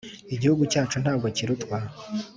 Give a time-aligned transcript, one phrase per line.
[0.35, 1.77] Igihugu cyacu ntabwo kirutwa